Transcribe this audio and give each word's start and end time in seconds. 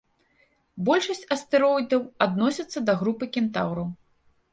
Большасць 0.87 1.27
астэроідаў 1.35 2.01
адносяцца 2.27 2.83
да 2.87 2.93
групы 3.03 3.29
кентаўраў. 3.37 3.87